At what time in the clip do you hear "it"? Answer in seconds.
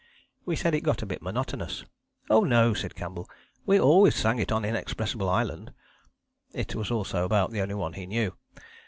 0.73-0.81, 4.39-4.51, 6.53-6.73